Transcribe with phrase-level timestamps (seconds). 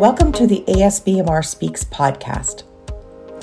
[0.00, 2.62] Welcome to the ASBMR Speaks podcast.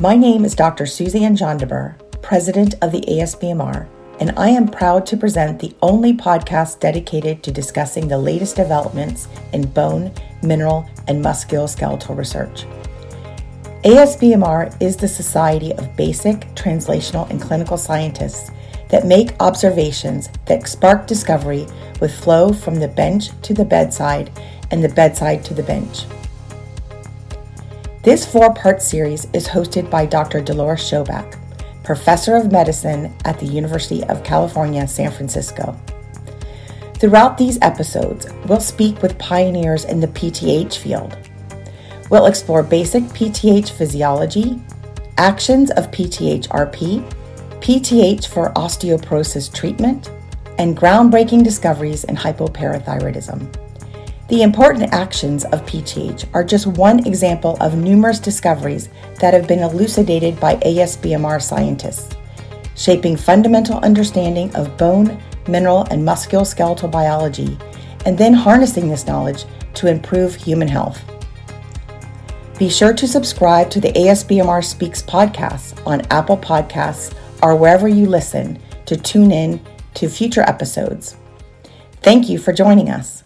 [0.02, 0.88] My name is Dr.
[0.88, 3.88] Suzanne Jan de Beur, President of the ASBMR,
[4.20, 9.28] and I am proud to present the only podcast dedicated to discussing the latest developments
[9.54, 10.12] in bone,
[10.42, 12.65] mineral, and musculoskeletal research.
[13.83, 18.49] ASBMR is the Society of Basic, Translational, and Clinical Scientists
[18.89, 21.67] that make observations that spark discovery
[22.02, 24.32] with flow from the bench to the bedside
[24.72, 26.05] and the bedside to the bench.
[28.08, 30.40] This four part series is hosted by Dr.
[30.40, 31.38] Dolores Shoback,
[31.84, 35.78] Professor of Medicine at the University of California, San Francisco.
[37.00, 41.18] Throughout these episodes, we'll speak with pioneers in the PTH field
[42.10, 44.62] We'll explore basic PTH physiology,
[45.18, 47.04] actions of PTH-RP,
[47.60, 50.12] PTH for osteoporosis treatment,
[50.58, 53.66] and groundbreaking discoveries in hypoparathyroidism.
[54.27, 58.90] The important actions of PTH are just one example of numerous discoveries
[59.21, 62.18] that have been elucidated by ASBMR scientists,
[62.76, 67.57] shaping fundamental understanding of bone, mineral, and musculoskeletal biology,
[68.05, 71.02] and then harnessing this knowledge to improve human health.
[72.59, 78.05] Be sure to subscribe to the ASBMR Speaks podcast on Apple Podcasts or wherever you
[78.07, 79.61] listen to tune in
[79.93, 81.15] to future episodes.
[82.02, 83.23] Thank you for joining us.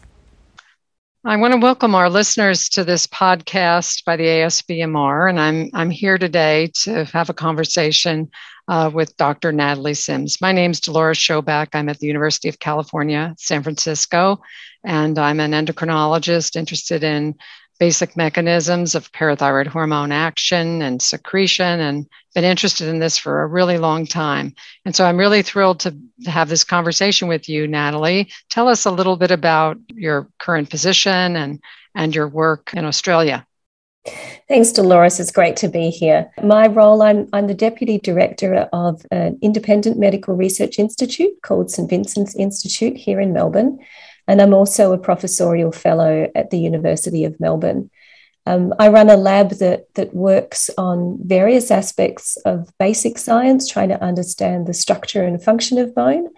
[1.23, 5.91] I want to welcome our listeners to this podcast by the ASBMR, and I'm I'm
[5.91, 8.31] here today to have a conversation
[8.67, 9.52] uh, with Dr.
[9.52, 10.42] Natalie Sims.
[10.42, 11.67] My name is Dolores Shoback.
[11.73, 14.42] I'm at the University of California, San Francisco,
[14.83, 17.36] and I'm an endocrinologist interested in
[17.82, 23.48] basic mechanisms of parathyroid hormone action and secretion and been interested in this for a
[23.48, 24.54] really long time.
[24.86, 28.32] And so I'm really thrilled to have this conversation with you, Natalie.
[28.52, 31.60] Tell us a little bit about your current position and,
[31.96, 33.48] and your work in Australia.
[34.48, 35.20] Thanks, Dolores.
[35.20, 36.32] It's great to be here.
[36.44, 41.89] My role, I'm, I'm the Deputy Director of an independent medical research institute called St.
[41.89, 43.80] Vincent's Institute here in Melbourne.
[44.28, 47.92] And I'm also a professorial fellow at the University of Melbourne.
[48.48, 53.90] Um, I run a lab that, that works on various aspects of basic science, trying
[53.90, 56.30] to understand the structure and function of bone,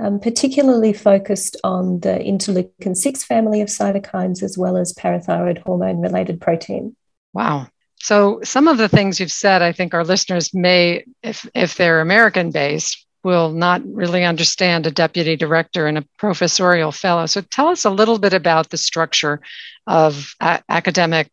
[0.00, 6.00] um, particularly focused on the interleukin 6 family of cytokines as well as parathyroid hormone
[6.00, 6.94] related protein.
[7.32, 7.68] Wow.
[8.00, 12.00] So, some of the things you've said, I think our listeners may, if, if they're
[12.00, 17.26] American based, will not really understand a deputy director and a professorial fellow.
[17.26, 19.40] So tell us a little bit about the structure
[19.86, 21.30] of a- academic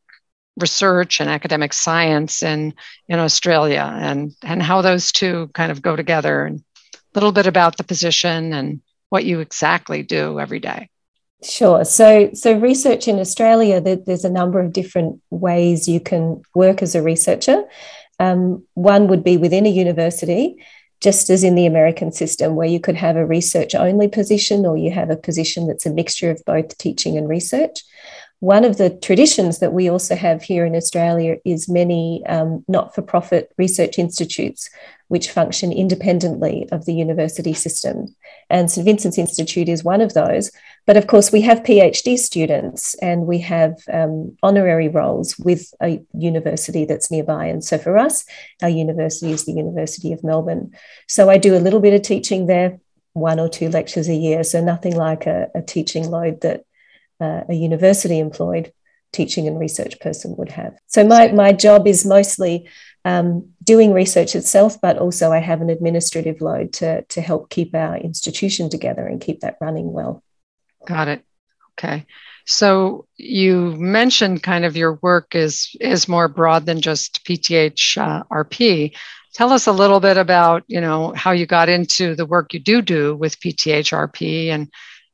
[0.58, 2.74] research and academic science in,
[3.08, 6.64] in Australia and, and how those two kind of go together and
[6.94, 10.90] a little bit about the position and what you exactly do every day.
[11.44, 11.86] Sure.
[11.86, 16.96] So, so research in Australia, there's a number of different ways you can work as
[16.96, 17.64] a researcher.
[18.20, 20.56] Um, one would be within a university,
[21.02, 24.78] just as in the American system, where you could have a research only position or
[24.78, 27.82] you have a position that's a mixture of both teaching and research.
[28.40, 32.94] One of the traditions that we also have here in Australia is many um, not
[32.94, 34.70] for profit research institutes
[35.08, 38.16] which function independently of the university system.
[38.50, 38.84] And St.
[38.86, 40.52] Vincent's Institute is one of those.
[40.88, 46.04] But of course, we have PhD students and we have um, honorary roles with a
[46.14, 47.46] university that's nearby.
[47.46, 48.26] And so for us,
[48.62, 50.72] our university is the University of Melbourne.
[51.08, 52.80] So I do a little bit of teaching there,
[53.14, 54.44] one or two lectures a year.
[54.44, 56.66] So nothing like a, a teaching load that
[57.20, 58.72] uh, a university employed
[59.12, 60.78] teaching and research person would have.
[60.88, 62.68] So my, my job is mostly
[63.06, 67.74] um, doing research itself, but also I have an administrative load to, to help keep
[67.74, 70.24] our institution together and keep that running well.
[70.86, 71.26] Got it.
[71.78, 72.06] Okay.
[72.46, 78.24] So you mentioned kind of your work is is more broad than just PTH uh,
[78.32, 78.96] RP.
[79.34, 82.60] Tell us a little bit about you know how you got into the work you
[82.60, 84.72] do do with PTH RP and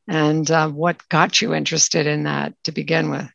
[0.08, 3.30] and uh, what got you interested in that to begin with.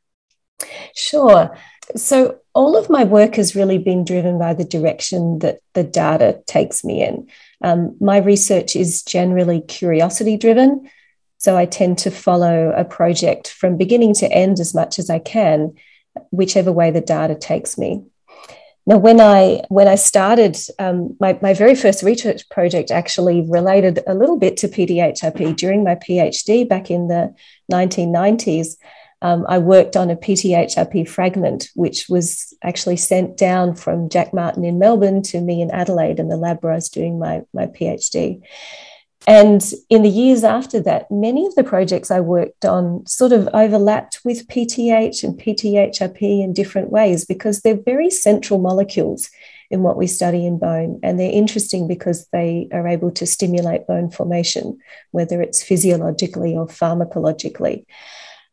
[0.94, 1.56] Sure.
[1.94, 6.42] So all of my work has really been driven by the direction that the data
[6.46, 7.28] takes me in.
[7.62, 10.90] Um, my research is generally curiosity driven.
[11.38, 15.18] So I tend to follow a project from beginning to end as much as I
[15.18, 15.74] can,
[16.30, 18.04] whichever way the data takes me.
[18.86, 24.00] Now, when I when I started, um, my, my very first research project actually related
[24.06, 27.34] a little bit to PTHRP during my PhD back in the
[27.72, 28.76] 1990s
[29.22, 34.64] um, I worked on a PTHRP fragment, which was actually sent down from Jack Martin
[34.64, 37.66] in Melbourne to me in Adelaide in the lab where I was doing my, my
[37.66, 38.42] PhD.
[39.26, 43.48] And in the years after that, many of the projects I worked on sort of
[43.52, 49.28] overlapped with PTH and PTHRP in different ways because they're very central molecules
[49.68, 51.00] in what we study in bone.
[51.02, 54.78] And they're interesting because they are able to stimulate bone formation,
[55.10, 57.84] whether it's physiologically or pharmacologically.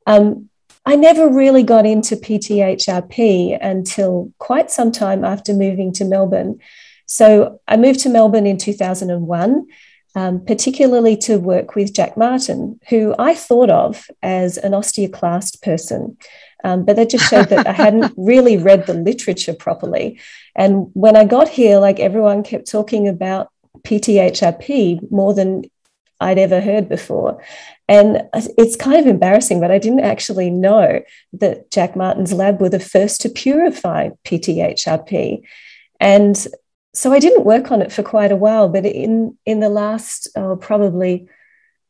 [0.07, 0.49] Um,
[0.85, 6.59] I never really got into PTHRP until quite some time after moving to Melbourne.
[7.05, 9.67] So I moved to Melbourne in 2001
[10.15, 16.17] um, particularly to work with Jack Martin, who I thought of as an osteoclast person.
[16.63, 20.19] Um, but that just showed that I hadn't really read the literature properly.
[20.55, 23.49] And when I got here, like everyone kept talking about
[23.83, 25.63] PTHRP more than
[26.21, 27.43] I'd ever heard before.
[27.89, 31.01] And it's kind of embarrassing, but I didn't actually know
[31.33, 35.41] that Jack Martin's lab were the first to purify PTHRP.
[35.99, 36.47] And
[36.93, 40.27] so I didn't work on it for quite a while, but in in the last
[40.35, 41.27] oh, probably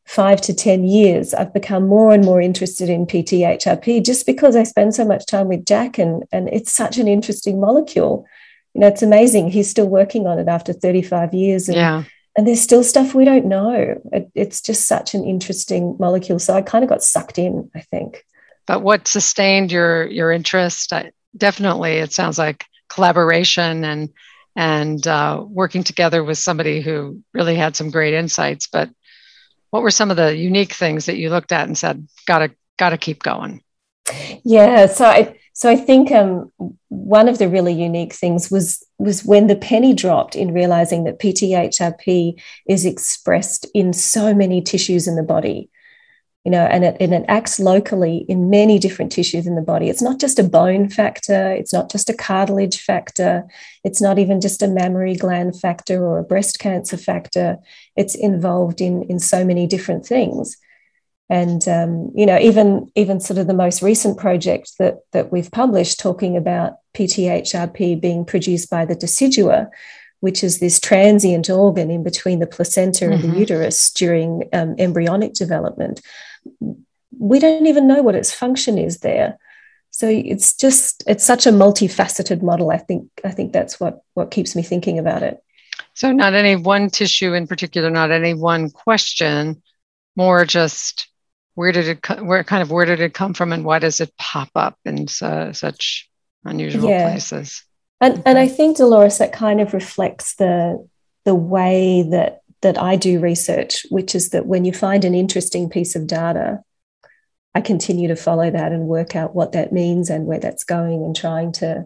[0.06, 4.62] five to ten years, I've become more and more interested in PTHRP just because I
[4.62, 8.26] spend so much time with Jack, and and it's such an interesting molecule.
[8.72, 9.50] You know, it's amazing.
[9.50, 11.68] He's still working on it after 35 years.
[11.68, 12.02] And, yeah.
[12.36, 14.00] And there's still stuff we don't know.
[14.12, 16.40] It, it's just such an interesting molecule.
[16.40, 18.26] So I kind of got sucked in, I think.
[18.66, 20.92] But what sustained your your interest?
[20.92, 24.08] I, definitely, it sounds like collaboration and
[24.56, 28.66] and uh, working together with somebody who really had some great insights.
[28.66, 28.90] But
[29.70, 32.98] what were some of the unique things that you looked at and said, "Gotta, gotta
[32.98, 33.62] keep going"?
[34.44, 36.52] Yeah, so I so I think um,
[36.88, 41.20] one of the really unique things was was when the penny dropped in realizing that
[41.20, 45.70] PTHRP is expressed in so many tissues in the body
[46.44, 49.88] you know, and it, and it acts locally in many different tissues in the body.
[49.88, 53.44] It's not just a bone factor, it's not just a cartilage factor,
[53.82, 57.56] it's not even just a mammary gland factor or a breast cancer factor.
[57.96, 60.58] It's involved in, in so many different things.
[61.30, 65.50] And um, you know, even even sort of the most recent project that that we've
[65.50, 69.70] published talking about PTHRP being produced by the decidua,
[70.20, 73.14] which is this transient organ in between the placenta mm-hmm.
[73.14, 73.38] and the mm-hmm.
[73.38, 76.02] uterus during um, embryonic development
[77.18, 79.38] we don't even know what its function is there.
[79.90, 82.70] So it's just it's such a multifaceted model.
[82.70, 85.42] I think i think that's what what keeps me thinking about it.
[85.94, 89.62] So not any one tissue in particular not any one question
[90.16, 91.08] more just
[91.54, 94.12] where did it where kind of where did it come from and why does it
[94.18, 96.10] pop up in so, such
[96.44, 97.10] unusual yeah.
[97.10, 97.64] places?
[98.00, 100.86] And and i think dolores that kind of reflects the
[101.24, 105.68] the way that that I do research, which is that when you find an interesting
[105.68, 106.60] piece of data,
[107.54, 111.04] I continue to follow that and work out what that means and where that's going
[111.04, 111.84] and trying to,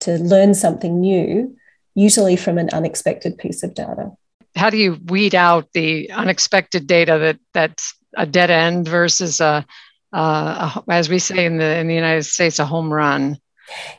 [0.00, 1.54] to learn something new,
[1.94, 4.10] usually from an unexpected piece of data.
[4.56, 9.66] How do you weed out the unexpected data that that's a dead end versus a,
[10.14, 13.36] a as we say in the in the United States, a home run?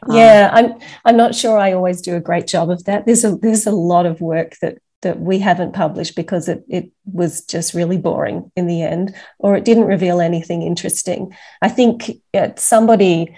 [0.09, 3.05] Yeah, um, I'm I'm not sure I always do a great job of that.
[3.05, 6.91] There's a there's a lot of work that that we haven't published because it, it
[7.05, 11.35] was just really boring in the end, or it didn't reveal anything interesting.
[11.61, 12.11] I think
[12.57, 13.37] somebody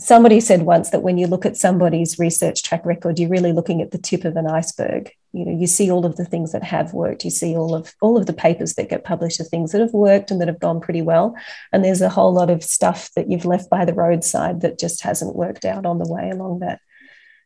[0.00, 3.82] somebody said once that when you look at somebody's research track record, you're really looking
[3.82, 5.10] at the tip of an iceberg.
[5.32, 7.94] You know, you see all of the things that have worked, you see all of
[8.00, 10.60] all of the papers that get published, the things that have worked and that have
[10.60, 11.36] gone pretty well,
[11.72, 15.02] and there's a whole lot of stuff that you've left by the roadside that just
[15.02, 16.80] hasn't worked out on the way along that.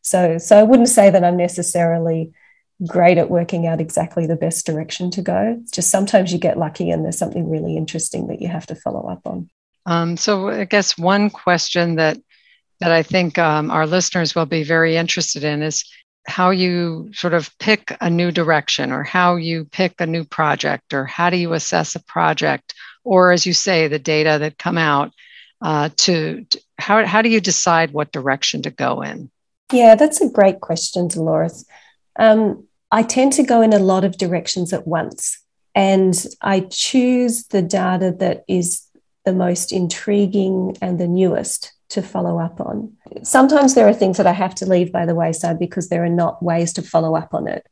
[0.03, 2.33] So, so I wouldn't say that I'm necessarily
[2.87, 5.59] great at working out exactly the best direction to go.
[5.61, 8.75] It's just sometimes you get lucky and there's something really interesting that you have to
[8.75, 9.49] follow up on.
[9.87, 12.19] Um, so I guess one question that
[12.81, 15.85] that I think um, our listeners will be very interested in is
[16.27, 20.93] how you sort of pick a new direction or how you pick a new project
[20.93, 22.75] or how do you assess a project
[23.05, 25.13] or as you say the data that come out
[25.63, 29.31] uh, to, to how, how do you decide what direction to go in
[29.73, 31.65] yeah that's a great question dolores
[32.19, 35.39] um, I tend to go in a lot of directions at once.
[35.75, 38.87] And I choose the data that is
[39.25, 42.93] the most intriguing and the newest to follow up on.
[43.23, 46.09] Sometimes there are things that I have to leave by the wayside because there are
[46.09, 47.67] not ways to follow up on it.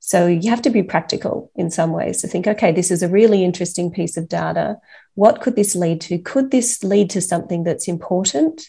[0.00, 3.08] So you have to be practical in some ways to think, okay, this is a
[3.08, 4.76] really interesting piece of data.
[5.14, 6.18] What could this lead to?
[6.18, 8.68] Could this lead to something that's important?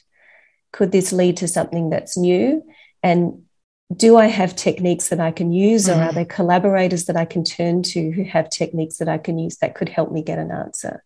[0.71, 2.63] Could this lead to something that's new?
[3.03, 3.43] And
[3.93, 6.15] do I have techniques that I can use, or are mm.
[6.15, 9.75] there collaborators that I can turn to who have techniques that I can use that
[9.75, 11.03] could help me get an answer?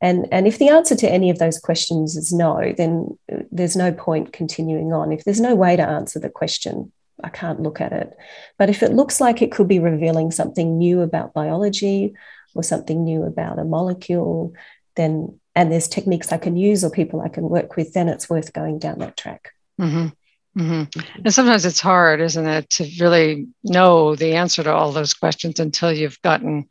[0.00, 3.76] And, and if the answer to any of those questions is no, then uh, there's
[3.76, 5.12] no point continuing on.
[5.12, 8.12] If there's no way to answer the question, I can't look at it.
[8.58, 12.14] But if it looks like it could be revealing something new about biology
[12.54, 14.52] or something new about a molecule,
[14.96, 18.28] then and there's techniques I can use or people I can work with, then it's
[18.28, 19.52] worth going down that track.
[19.80, 20.08] Mm-hmm.
[20.56, 21.00] Mm-hmm.
[21.24, 25.58] And sometimes it's hard, isn't it, to really know the answer to all those questions
[25.58, 26.68] until you've gotten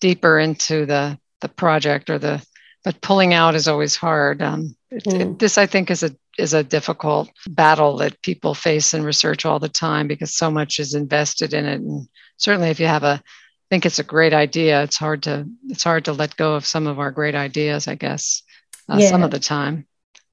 [0.00, 2.44] deeper into the the project or the.
[2.84, 4.42] But pulling out is always hard.
[4.42, 5.20] Um, it, mm.
[5.20, 9.44] it, this, I think, is a is a difficult battle that people face in research
[9.44, 11.80] all the time because so much is invested in it.
[11.80, 13.22] And certainly, if you have a
[13.70, 16.86] think it's a great idea, it's hard to it's hard to let go of some
[16.86, 17.88] of our great ideas.
[17.88, 18.42] I guess
[18.88, 19.10] uh, yeah.
[19.10, 19.86] some of the time.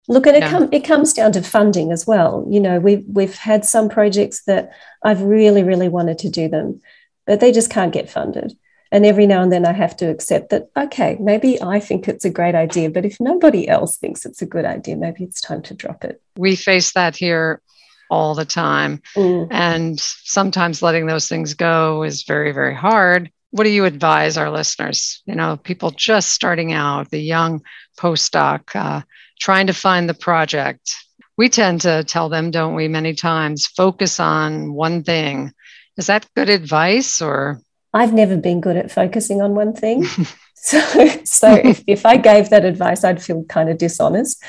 [0.07, 2.45] Look, and it, com- it comes down to funding as well.
[2.49, 4.71] You know, we've we've had some projects that
[5.03, 6.81] I've really, really wanted to do them,
[7.25, 8.57] but they just can't get funded.
[8.91, 12.25] And every now and then I have to accept that, okay, maybe I think it's
[12.25, 15.61] a great idea, but if nobody else thinks it's a good idea, maybe it's time
[15.63, 16.21] to drop it.
[16.35, 17.61] We face that here
[18.09, 19.01] all the time.
[19.15, 19.47] Mm.
[19.49, 23.31] And sometimes letting those things go is very, very hard.
[23.51, 25.23] What do you advise our listeners?
[25.25, 27.63] You know, people just starting out, the young
[27.97, 29.03] postdoc, uh,
[29.41, 30.95] trying to find the project.
[31.37, 35.51] We tend to tell them, don't we, many times, focus on one thing.
[35.97, 37.59] Is that good advice or?
[37.93, 40.05] I've never been good at focusing on one thing.
[40.55, 40.79] so,
[41.23, 44.41] so if, if I gave that advice, I'd feel kind of dishonest.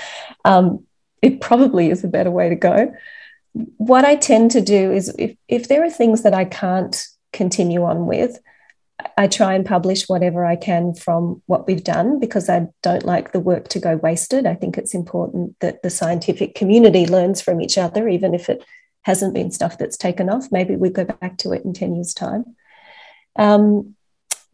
[0.44, 0.87] Um,
[1.22, 2.94] it probably is a better way to go.
[3.78, 7.84] What I tend to do is if, if there are things that I can't continue
[7.84, 8.38] on with,
[9.16, 13.32] I try and publish whatever I can from what we've done because I don't like
[13.32, 14.47] the work to go wasted.
[14.47, 18.64] I think it's important that the scientific community learns from each other, even if it
[19.02, 20.52] hasn't been stuff that's taken off.
[20.52, 22.56] Maybe we go back to it in 10 years' time.
[23.37, 23.94] Um,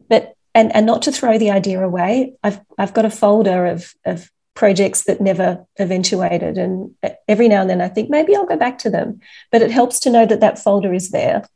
[0.07, 3.93] but and, and not to throw the idea away, I've, I've got a folder of,
[4.05, 6.57] of projects that never eventuated.
[6.57, 6.95] And
[7.27, 9.21] every now and then I think maybe I'll go back to them.
[9.51, 11.47] But it helps to know that that folder is there,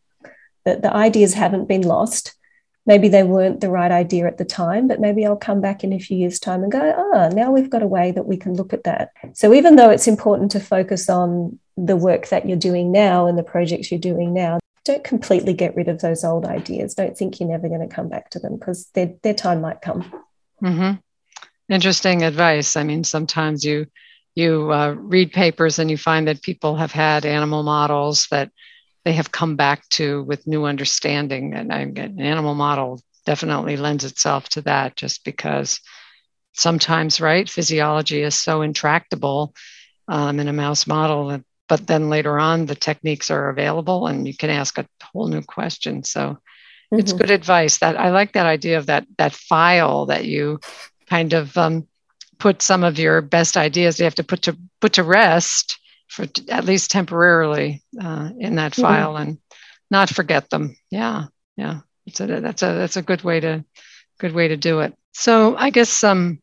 [0.65, 2.35] that the ideas haven't been lost
[2.85, 5.93] maybe they weren't the right idea at the time, but maybe I'll come back in
[5.93, 8.55] a few years' time and go, ah, now we've got a way that we can
[8.55, 9.11] look at that.
[9.33, 13.37] So even though it's important to focus on the work that you're doing now and
[13.37, 16.93] the projects you're doing now, don't completely get rid of those old ideas.
[16.93, 19.81] Don't think you're never going to come back to them because their, their time might
[19.81, 20.03] come.
[20.61, 20.93] Mm-hmm.
[21.69, 22.75] Interesting advice.
[22.75, 23.87] I mean, sometimes you
[24.35, 28.51] you uh, read papers and you find that people have had animal models that
[29.05, 31.53] they have come back to with new understanding.
[31.53, 35.79] And I get an animal model definitely lends itself to that just because
[36.53, 39.53] sometimes, right, physiology is so intractable
[40.07, 44.36] um, in a mouse model, but then later on the techniques are available and you
[44.36, 46.03] can ask a whole new question.
[46.03, 47.00] So mm-hmm.
[47.00, 50.60] it's good advice that I like that idea of that that file that you
[51.10, 51.88] kind of um,
[52.38, 56.25] put some of your best ideas you have to put to put to rest for
[56.50, 58.81] at least temporarily uh, in that mm-hmm.
[58.81, 59.38] file and
[59.89, 60.75] not forget them.
[60.89, 63.63] Yeah, yeah, that's a that's a that's a good way to
[64.19, 64.93] good way to do it.
[65.13, 66.39] So I guess um,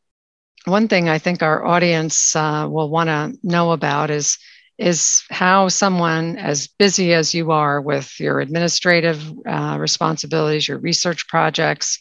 [0.64, 4.38] one thing I think our audience uh, will want to know about is
[4.78, 11.28] is how someone as busy as you are with your administrative uh, responsibilities, your research
[11.28, 11.98] projects,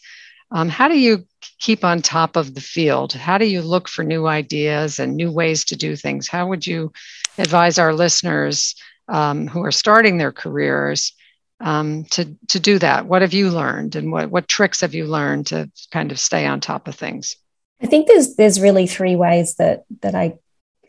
[0.50, 1.26] um, how do you
[1.60, 3.12] keep on top of the field?
[3.12, 6.26] How do you look for new ideas and new ways to do things?
[6.26, 6.92] How would you
[7.38, 8.74] advise our listeners
[9.08, 11.12] um, who are starting their careers
[11.60, 13.06] um, to, to do that?
[13.06, 16.46] What have you learned and what, what tricks have you learned to kind of stay
[16.46, 17.36] on top of things?
[17.82, 20.34] I think there's there's really three ways that that I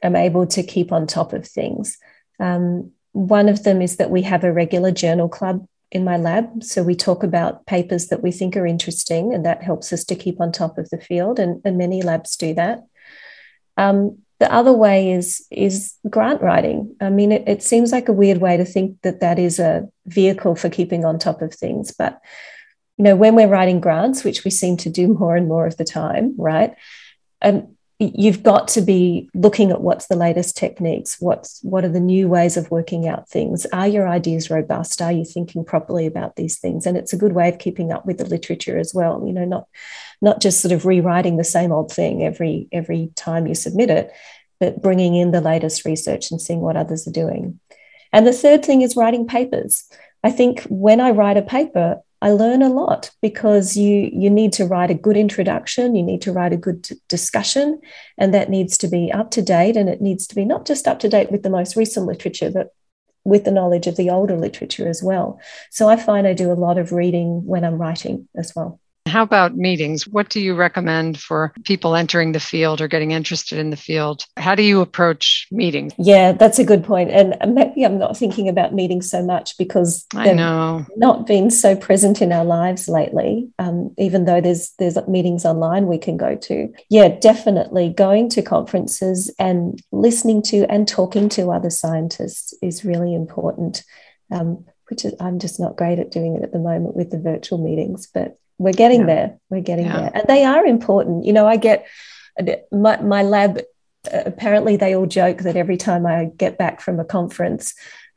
[0.03, 1.97] am able to keep on top of things.
[2.39, 6.63] Um, one of them is that we have a regular journal club in my lab.
[6.63, 10.15] So we talk about papers that we think are interesting, and that helps us to
[10.15, 11.39] keep on top of the field.
[11.39, 12.83] And, and many labs do that.
[13.77, 16.95] Um, the other way is is grant writing.
[16.99, 19.87] I mean, it, it seems like a weird way to think that that is a
[20.07, 22.19] vehicle for keeping on top of things, but
[22.97, 25.77] you know, when we're writing grants, which we seem to do more and more of
[25.77, 26.75] the time, right?
[27.41, 31.99] And you've got to be looking at what's the latest techniques what's what are the
[31.99, 33.65] new ways of working out things.
[33.67, 35.01] Are your ideas robust?
[35.01, 36.85] Are you thinking properly about these things?
[36.85, 39.45] And it's a good way of keeping up with the literature as well you know
[39.45, 39.67] not
[40.21, 44.11] not just sort of rewriting the same old thing every every time you submit it
[44.61, 47.59] but bringing in the latest research and seeing what others are doing.
[48.13, 49.85] And the third thing is writing papers.
[50.23, 54.53] I think when i write a paper I learn a lot because you you need
[54.53, 57.81] to write a good introduction, you need to write a good discussion,
[58.17, 60.87] and that needs to be up to date, and it needs to be not just
[60.87, 62.73] up to date with the most recent literature, but
[63.23, 65.39] with the knowledge of the older literature as well.
[65.69, 68.80] So I find I do a lot of reading when I'm writing as well.
[69.11, 70.07] How about meetings?
[70.07, 74.23] What do you recommend for people entering the field or getting interested in the field?
[74.37, 75.91] How do you approach meetings?
[75.97, 77.11] Yeah, that's a good point.
[77.11, 81.75] And maybe I'm not thinking about meetings so much because I know not been so
[81.75, 83.49] present in our lives lately.
[83.59, 86.73] Um, even though there's there's meetings online we can go to.
[86.89, 93.13] Yeah, definitely going to conferences and listening to and talking to other scientists is really
[93.13, 93.83] important.
[94.31, 97.19] Um, which is, I'm just not great at doing it at the moment with the
[97.19, 99.05] virtual meetings, but we're getting yeah.
[99.05, 99.37] there.
[99.49, 99.97] We're getting yeah.
[99.97, 100.11] there.
[100.13, 101.25] And they are important.
[101.25, 101.87] You know, I get
[102.71, 103.59] my, my lab,
[104.11, 107.73] uh, apparently, they all joke that every time I get back from a conference,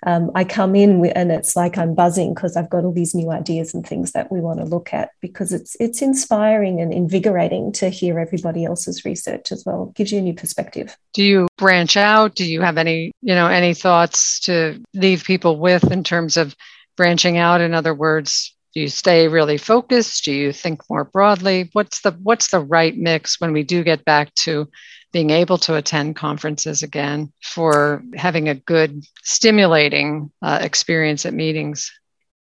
[0.06, 3.30] um, I come in and it's like I'm buzzing because I've got all these new
[3.30, 7.72] ideas and things that we want to look at because it's it's inspiring and invigorating
[7.72, 9.88] to hear everybody else's research as well.
[9.88, 10.94] It gives you a new perspective.
[11.14, 12.34] Do you branch out?
[12.34, 16.54] Do you have any you know any thoughts to leave people with in terms of
[16.96, 17.62] branching out?
[17.62, 20.24] In other words, do you stay really focused?
[20.24, 21.70] Do you think more broadly?
[21.72, 24.68] What's the what's the right mix when we do get back to
[25.12, 31.92] being able to attend conferences again, for having a good, stimulating uh, experience at meetings?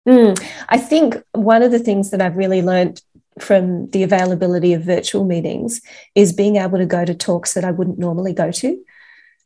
[0.08, 3.02] Mm, I think one of the things that I've really learned
[3.40, 5.80] from the availability of virtual meetings
[6.14, 8.84] is being able to go to talks that I wouldn't normally go to.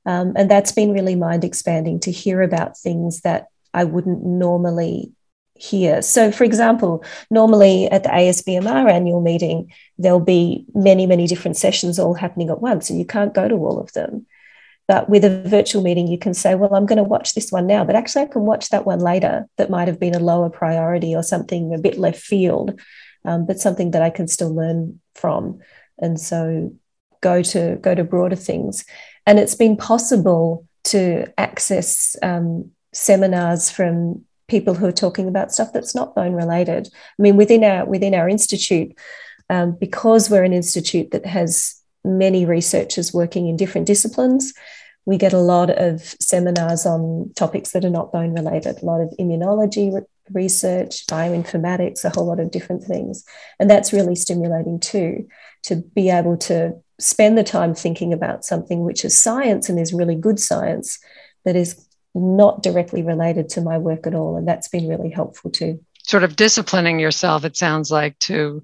[0.05, 5.13] Um, and that's been really mind expanding to hear about things that I wouldn't normally
[5.59, 6.03] here.
[6.03, 11.99] So, for example, normally at the ASBMR annual meeting, there'll be many, many different sessions
[11.99, 14.27] all happening at once, and you can't go to all of them.
[14.89, 17.67] But with a virtual meeting, you can say, Well, I'm going to watch this one
[17.67, 20.49] now, but actually, I can watch that one later that might have been a lower
[20.49, 22.81] priority or something a bit left field,
[23.25, 25.61] um, but something that I can still learn from.
[25.99, 26.73] And so,
[27.21, 28.85] go to go to broader things.
[29.27, 35.73] And it's been possible to access um, seminars from people who are talking about stuff
[35.73, 36.89] that's not bone related.
[37.19, 38.97] I mean, within our within our institute,
[39.51, 44.53] um, because we're an institute that has many researchers working in different disciplines,
[45.05, 48.83] we get a lot of seminars on topics that are not bone related.
[48.83, 53.25] A lot of immunology re- research, bioinformatics, a whole lot of different things,
[53.59, 55.27] and that's really stimulating too.
[55.65, 59.93] To be able to spend the time thinking about something which is science and is
[59.93, 60.99] really good science
[61.45, 61.86] that is
[62.17, 64.37] not directly related to my work at all.
[64.37, 65.85] And that's been really helpful too.
[66.03, 68.63] Sort of disciplining yourself, it sounds like, to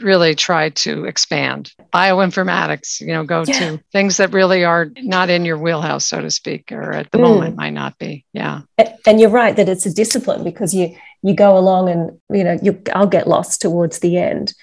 [0.00, 3.58] really try to expand bioinformatics you know go yeah.
[3.58, 7.18] to things that really are not in your wheelhouse so to speak or at the
[7.18, 7.22] mm.
[7.22, 8.62] moment might not be yeah
[9.06, 12.58] and you're right that it's a discipline because you you go along and you know
[12.62, 14.54] you i'll get lost towards the end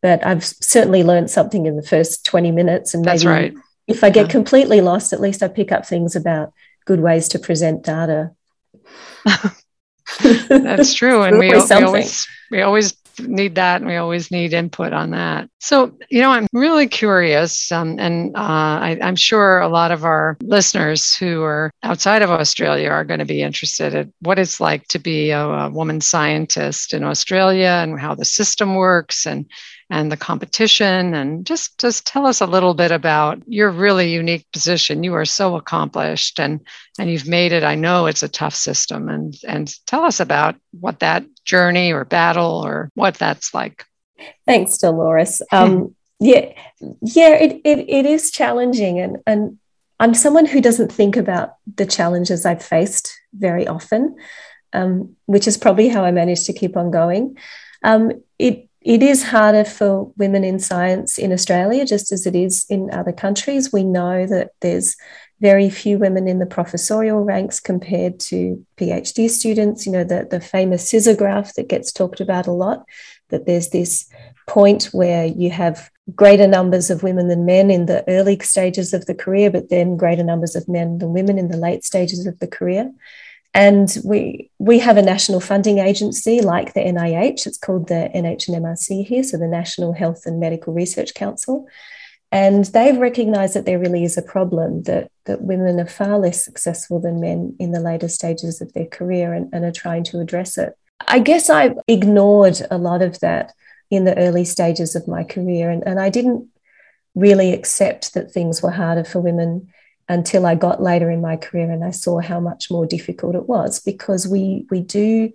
[0.00, 3.54] but i've certainly learned something in the first 20 minutes and maybe That's right.
[3.86, 4.32] if i get yeah.
[4.32, 6.54] completely lost at least i pick up things about
[6.90, 8.32] good ways to present data.
[10.48, 11.22] That's true.
[11.22, 15.48] And we, we, always we always need that and we always need input on that.
[15.60, 20.04] So, you know, I'm really curious, um, and uh, I, am sure a lot of
[20.04, 24.58] our listeners who are outside of Australia are going to be interested in what it's
[24.58, 29.46] like to be a, a woman scientist in Australia and how the system works and
[29.90, 31.14] and the competition.
[31.14, 35.02] And just just tell us a little bit about your really unique position.
[35.02, 36.60] You are so accomplished and
[36.98, 37.64] and you've made it.
[37.64, 39.08] I know it's a tough system.
[39.08, 43.84] And and tell us about what that journey or battle or what that's like.
[44.46, 45.42] Thanks dolores.
[45.52, 46.52] Um, yeah
[47.00, 49.00] yeah it, it, it is challenging.
[49.00, 49.58] And and
[49.98, 54.16] i'm someone who doesn't think about the challenges i've faced very often
[54.72, 57.36] um, which is probably how i managed to keep on going.
[57.82, 62.64] Um, it it is harder for women in science in Australia, just as it is
[62.70, 63.72] in other countries.
[63.72, 64.96] We know that there's
[65.40, 69.86] very few women in the professorial ranks compared to PhD students.
[69.86, 72.84] You know, the, the famous scissor graph that gets talked about a lot,
[73.28, 74.08] that there's this
[74.46, 79.06] point where you have greater numbers of women than men in the early stages of
[79.06, 82.38] the career, but then greater numbers of men than women in the late stages of
[82.38, 82.90] the career.
[83.52, 87.46] And we we have a national funding agency like the NIH.
[87.46, 91.66] It's called the NHMRC here, so the National Health and Medical Research Council.
[92.32, 96.44] And they've recognized that there really is a problem that, that women are far less
[96.44, 100.20] successful than men in the later stages of their career and, and are trying to
[100.20, 100.76] address it.
[101.08, 103.52] I guess I ignored a lot of that
[103.90, 106.46] in the early stages of my career, and, and I didn't
[107.16, 109.72] really accept that things were harder for women
[110.10, 113.48] until I got later in my career and I saw how much more difficult it
[113.48, 115.32] was because we we do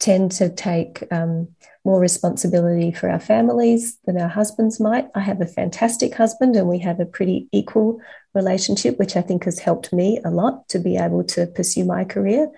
[0.00, 1.48] tend to take um,
[1.84, 5.06] more responsibility for our families than our husbands might.
[5.14, 8.00] I have a fantastic husband and we have a pretty equal
[8.34, 12.04] relationship, which I think has helped me a lot to be able to pursue my
[12.04, 12.50] career.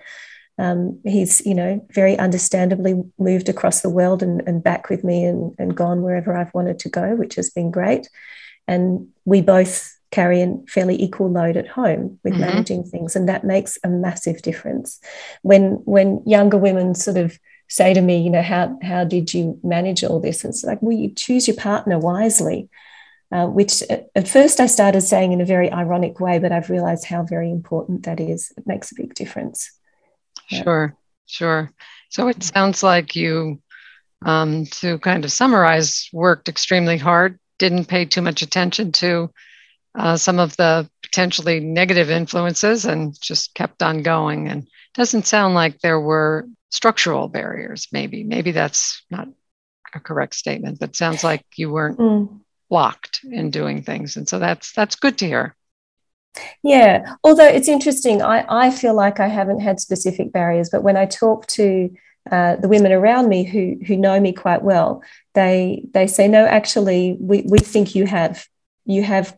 [0.57, 5.23] Um, he's, you know, very understandably moved across the world and, and back with me
[5.23, 8.09] and, and gone wherever I've wanted to go, which has been great.
[8.67, 12.41] And we both carry a fairly equal load at home with mm-hmm.
[12.41, 14.99] managing things, and that makes a massive difference.
[15.41, 19.59] When when younger women sort of say to me, you know, how how did you
[19.63, 20.43] manage all this?
[20.43, 22.69] And it's like, well, you choose your partner wisely.
[23.31, 23.83] Uh, which
[24.15, 27.51] at first I started saying in a very ironic way, but I've realized how very
[27.51, 28.51] important that is.
[28.57, 29.71] It makes a big difference.
[30.47, 30.95] Sure,
[31.27, 31.71] sure.
[32.09, 33.61] So it sounds like you,
[34.25, 39.31] um, to kind of summarize, worked extremely hard, didn't pay too much attention to
[39.95, 44.47] uh, some of the potentially negative influences, and just kept on going.
[44.47, 47.87] And doesn't sound like there were structural barriers.
[47.91, 49.27] Maybe, maybe that's not
[49.93, 52.39] a correct statement, but sounds like you weren't mm.
[52.69, 55.55] blocked in doing things, and so that's that's good to hear.
[56.63, 60.95] Yeah, although it's interesting, I, I feel like I haven't had specific barriers, but when
[60.95, 61.89] I talk to
[62.29, 65.01] uh, the women around me who who know me quite well,
[65.33, 68.45] they they say, no, actually, we, we think you have
[68.85, 69.35] you have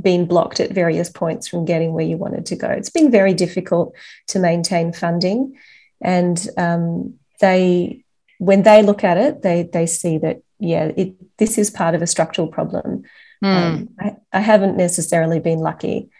[0.00, 2.68] been blocked at various points from getting where you wanted to go.
[2.68, 3.94] It's been very difficult
[4.28, 5.56] to maintain funding,
[6.00, 8.04] and um, they
[8.38, 12.02] when they look at it, they they see that yeah, it, this is part of
[12.02, 13.02] a structural problem.
[13.42, 13.56] Mm.
[13.56, 16.10] Um, I, I haven't necessarily been lucky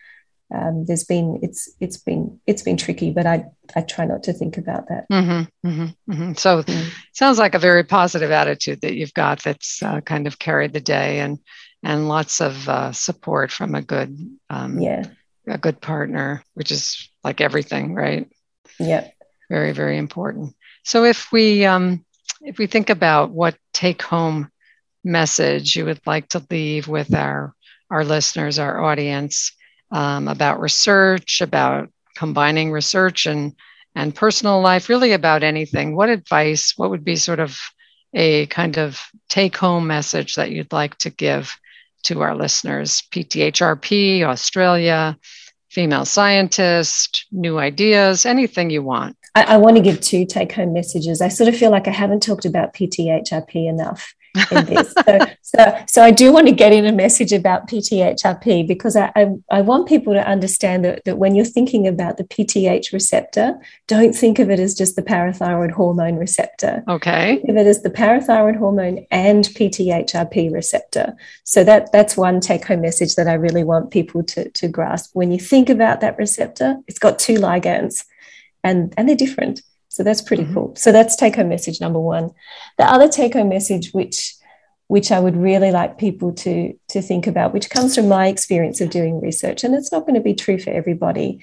[0.55, 3.45] um, there's been it's it's been it's been tricky, but I
[3.77, 5.07] I try not to think about that.
[5.13, 6.33] Mm-hmm, mm-hmm, mm-hmm.
[6.35, 6.91] So mm.
[7.13, 10.81] sounds like a very positive attitude that you've got that's uh, kind of carried the
[10.81, 11.39] day and
[11.83, 14.17] and lots of uh, support from a good
[14.51, 15.05] um, yeah
[15.47, 18.29] a good partner, which is like everything, right?
[18.79, 19.09] Yeah,
[19.51, 20.55] very very important.
[20.85, 22.05] So if we um,
[22.43, 24.51] if we think about what take home
[25.05, 27.55] message you would like to leave with our
[27.91, 29.53] our listeners, our audience
[29.91, 33.55] um, about research, about combining research and
[33.95, 35.97] and personal life, really about anything.
[35.97, 36.75] What advice?
[36.77, 37.59] What would be sort of
[38.15, 41.55] a kind of take home message that you'd like to give
[42.09, 43.03] to our listeners?
[43.11, 45.17] PTHRP, Australia,
[45.71, 49.17] female scientist, new ideas, anything you want.
[49.35, 51.21] I, I want to give two take home messages.
[51.21, 54.93] I sort of feel like I haven't talked about PTHRP enough in this.
[54.93, 59.13] so, so, so I do want to get in a message about PTHRP because I,
[59.17, 63.59] I, I, want people to understand that, that when you're thinking about the PTH receptor,
[63.87, 66.83] don't think of it as just the parathyroid hormone receptor.
[66.89, 67.37] Okay.
[67.37, 71.17] Think of it as the parathyroid hormone and PTHRP receptor.
[71.45, 75.11] So that, that's one take home message that I really want people to, to grasp.
[75.15, 78.05] When you think about that receptor, it's got two ligands
[78.63, 79.63] and, and they're different.
[79.99, 80.55] So that's pretty mm-hmm.
[80.55, 80.77] cool.
[80.77, 82.31] So that's take home message number one.
[82.77, 84.37] The other take home message, which
[84.87, 88.81] which I would really like people to, to think about, which comes from my experience
[88.81, 91.41] of doing research, and it's not going to be true for everybody,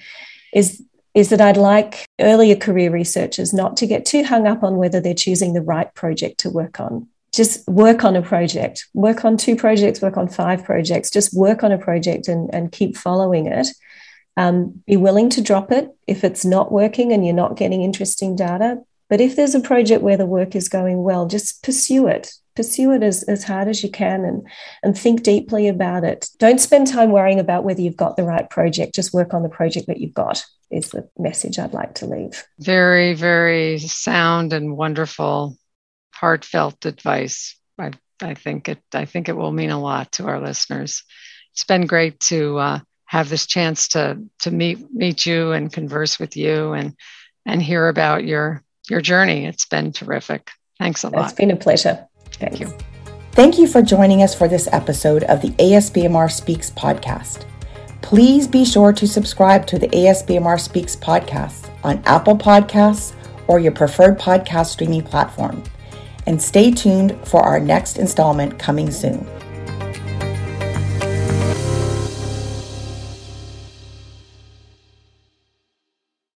[0.54, 0.82] is,
[1.14, 5.00] is that I'd like earlier career researchers not to get too hung up on whether
[5.00, 7.06] they're choosing the right project to work on.
[7.32, 11.62] Just work on a project, work on two projects, work on five projects, just work
[11.62, 13.68] on a project and, and keep following it
[14.36, 18.36] um, be willing to drop it if it's not working and you're not getting interesting
[18.36, 18.82] data.
[19.08, 22.32] But if there's a project where the work is going well, just pursue it.
[22.56, 24.46] Pursue it as, as hard as you can and,
[24.82, 26.28] and think deeply about it.
[26.38, 28.94] Don't spend time worrying about whether you've got the right project.
[28.94, 32.44] Just work on the project that you've got, is the message I'd like to leave.
[32.58, 35.56] Very, very sound and wonderful,
[36.14, 37.56] heartfelt advice.
[37.78, 41.04] I, I think it I think it will mean a lot to our listeners.
[41.52, 46.18] It's been great to uh, have this chance to to meet meet you and converse
[46.18, 46.94] with you and
[47.44, 49.46] and hear about your your journey.
[49.46, 50.50] It's been terrific.
[50.78, 51.24] Thanks a lot.
[51.24, 52.06] It's been a pleasure.
[52.32, 52.72] Thank you.
[53.32, 57.44] Thank you for joining us for this episode of the ASBMR Speaks podcast.
[58.02, 63.14] Please be sure to subscribe to the ASBMR Speaks podcast on Apple Podcasts
[63.46, 65.62] or your preferred podcast streaming platform.
[66.26, 69.26] And stay tuned for our next installment coming soon.